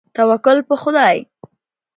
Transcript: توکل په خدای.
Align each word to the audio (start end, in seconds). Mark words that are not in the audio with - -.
توکل 0.15 0.57
په 0.67 0.75
خدای. 0.83 1.17